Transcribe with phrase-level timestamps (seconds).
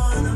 [0.00, 0.33] wanna